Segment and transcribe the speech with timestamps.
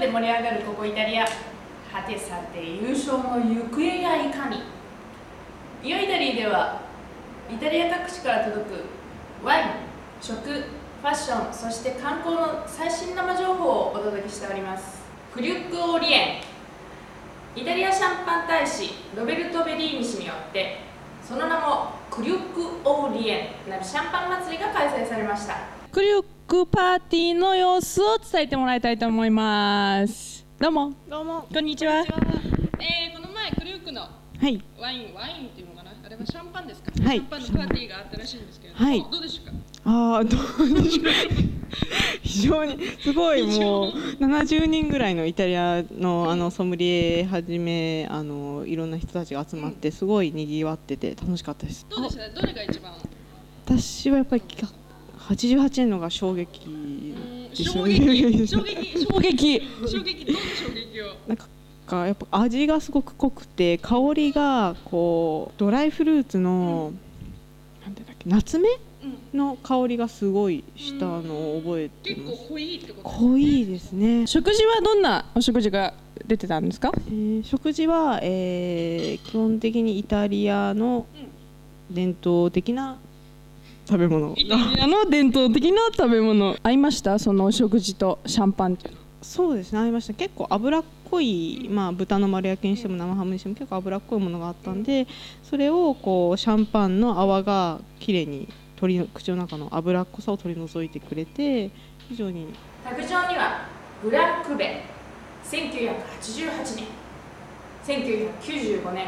[0.00, 1.28] で盛り上がるここイタリアは
[2.06, 4.62] てさて優勝の行方やいかに？
[5.82, 6.80] イオイタリーでは
[7.50, 8.84] イタリア各地から届く
[9.44, 9.68] ワイン
[10.20, 14.98] 食ファッションそして観光の最新生情報をお届けしております。
[15.32, 16.40] クリュック・オーリエ
[17.56, 20.80] ンイタリアシャンパン大使ロベルト・ベリーニ氏によって
[21.22, 25.56] その名もクリュック・オーリエンなるシャンパン祭りが開催されました。
[25.92, 30.46] クリュックパーティーの様子を伝えてもらいたいと思います。
[30.58, 30.94] どうも。
[31.06, 31.46] どうも。
[31.52, 31.96] こんにちは。
[31.96, 32.06] えー、
[33.14, 34.08] この前クリュックのは
[34.48, 34.64] い。
[34.80, 35.90] ワインワインっていうのかな？
[36.02, 37.18] あれはシャンパンですか、はい。
[37.18, 38.80] シャンパンのパーティーがあったらしいんですけれど。
[38.80, 39.06] も、はい。
[39.12, 39.52] どうでしょうか？
[39.84, 41.04] ああどうでしょう。
[42.22, 51.84] 非常にすごいもう70人ぐらいのイタリアのあのソムリエはじめあのいろんな人たちが集まってすごい賑わってて楽しかったです。
[51.90, 52.40] どうでした？
[52.40, 52.94] どれが一番？
[53.66, 54.42] 私はやっぱり
[55.28, 57.98] 88年のが衝撃うんです衝よね。
[58.00, 59.62] 撃衝撃衝撃。
[59.90, 61.00] 衝撃どんな衝撃。
[61.02, 66.92] をなんかやっぱ味がすごく濃くて香りがこうドライフルーツの、
[67.84, 72.36] なんていうんだっけ夏目うんの香りがすごいしたのを覚えて結ます。
[72.42, 75.94] 構濃いってことね濃いですね、食事はどんなお食事が
[76.26, 76.92] 出てたんですか？
[76.94, 81.06] えー食事は、えー基本的にイタリアの
[81.90, 82.98] 伝統的な
[83.88, 84.34] 食べ物。
[84.36, 86.56] イタリあの伝統的な食べ物。
[86.62, 87.18] 合いました？
[87.18, 89.00] そのお食事とシャンパンっていうの。
[89.22, 90.12] そうですねありました。
[90.14, 95.06] 結構脂っこい、まあ、豚の丸焼きにしても生ハムにしても結構脂っこいものがあったんで
[95.42, 101.70] それをこうシャンパンの泡がきれいに取り口の中の脂っこさを取り除いてくれて
[102.08, 102.46] 非常に。
[102.84, 103.66] 卓上には
[104.02, 104.82] グラックベ。
[105.44, 106.86] 1988年。
[107.86, 109.06] 1995年。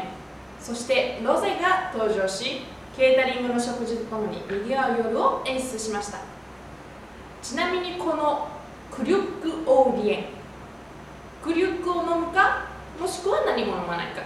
[0.59, 2.61] そしてロゼが登場し
[3.01, 6.19] ケータリングの食事とともに賑わう夜を演出しました。
[7.41, 8.47] ちなみにこの
[8.91, 10.25] クリュック・オーリエン。
[11.41, 12.67] クリュックを飲むか
[12.99, 14.21] もしくは何も飲まないか。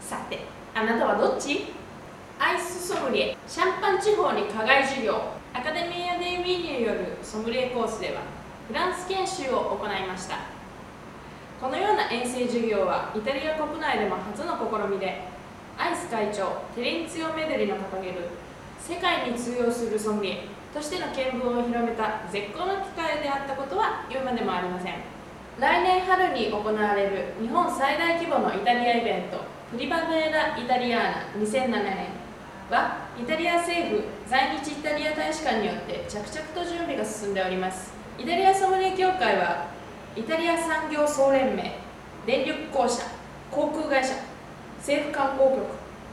[0.00, 1.66] さてあなたはどっち？
[2.38, 3.36] アイスソムリエ。
[3.46, 5.20] シャンパン地方に課外授業。
[5.52, 8.22] アカデミア・デイ・ウィーによるソムリエコースでは
[8.68, 10.38] フランス研修を行いました。
[11.60, 15.24] このような遠征授業はイタリア国内でも初の試みで
[15.78, 18.28] アイス会長テレンツィオ・メデリの掲げる
[18.80, 24.94] 世界に通用するソムリエとしての見聞を広めた絶好の機会であったことは言うまでもありません。
[25.58, 31.96] 来年春に行われる日本最大規模のイタリアイベントプリバベーラ・イタリアーナ2007年
[32.70, 37.94] はイタリア政府在日イタリア大使館によって着々と準備が進んでおります。
[38.18, 39.68] イタリアソムリエ協会は
[40.14, 41.78] イタリア産業総連盟
[42.26, 43.02] 電力公社
[43.50, 44.14] 航空会社
[44.86, 45.66] 政府観光局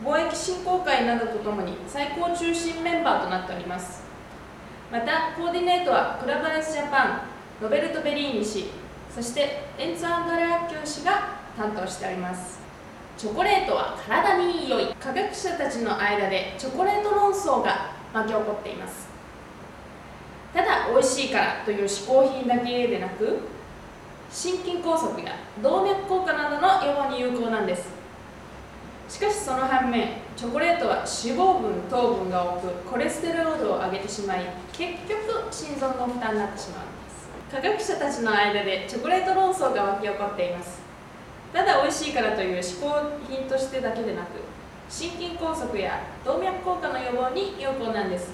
[0.03, 4.01] 貿易振興会などとともに最高中心メンバーとなっております。
[4.91, 7.21] またコーディネートはクラブアイスジャパン
[7.61, 8.71] ロベルト・ベリーニ氏
[9.13, 12.61] そしてエンツ・アンドレアッキョ氏が担当しております。
[13.15, 19.07] チョコレートは体に良い科学者たちの間でチョコレート論争が巻き起こっています。
[20.51, 23.41] ただ美味しいからという嗜好品だけでなく
[24.31, 28.02] 心筋梗塞や動脈硬化などの予防に有効なんです。
[29.23, 34.41] かしその反面チョコレートは脂肪分糖分が多くコレステロールを上げてしまい
[34.73, 37.29] 結局心臓の負担になってしまうんです。
[37.49, 40.81] 科学者たちの間でチョコレート論争が沸き起こっています。
[41.53, 44.41] ただ美味しいからという嗜好品としてだけでなく
[44.89, 48.31] 心筋梗塞や動脈硬化の予防に有効なんです。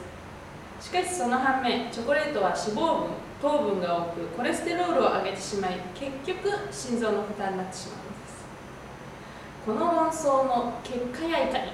[0.80, 3.10] しかしその反面チョコレートは脂肪分
[3.42, 8.19] 糖分が多くコレステロールを上げてしまい結局心臓の負担になってしまうんです。
[9.70, 11.66] この論争の結果やいかに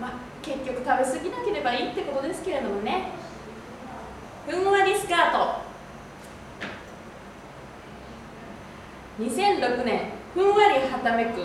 [0.00, 0.94] まあ結局食べ過
[1.24, 3.08] ぎなければいいってことですけれどもね。
[4.46, 5.62] ふんわりスカート。
[9.18, 11.40] 2006年ふんわりはためく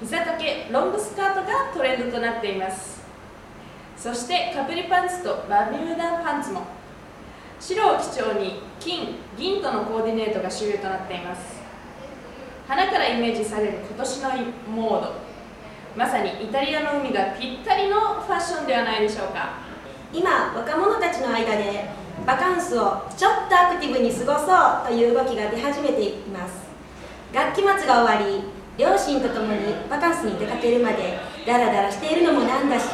[0.00, 3.02] 膝掛けロングスカートがトレンドとなっています。
[3.98, 6.62] そしてカプリパンツとバミューダパンツも。
[7.60, 11.59] 白を基調に金銀とのコーディネートが主流となっています。
[12.70, 14.30] 花からイメージされる今年の
[14.70, 15.12] モード。
[15.96, 19.58] まさにイタリアの海がぴったりのファッションではないでしょうか。
[20.12, 21.90] 今若者たちの間で
[22.24, 26.70] バカンスをちょっとアクティブに過ごそうという動きが出始めています。
[27.34, 28.44] 学期末が終わり
[28.78, 32.86] 両親と共にバカンスに出かけるまでダラダラしているのもなんだし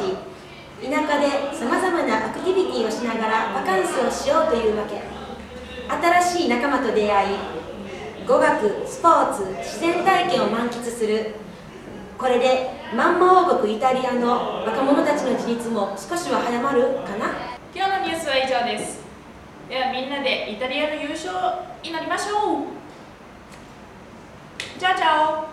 [0.81, 5.05] 田舎でさまざまなアクティビティをしながらバカンスをしようというわけ。
[5.87, 7.56] 新しい仲間と出会い
[8.27, 11.31] 語学スポーツ自然体験を満喫する。
[12.17, 17.31] これでマンマ王国イタリアの若者たちの自立も少しは早まるかな？
[17.73, 18.99] 今日のニュースは以上です。
[19.69, 21.33] ではみんなでイタリアの優勝
[21.81, 22.65] 祈りましょう。
[24.77, 25.45] じゃあじゃあ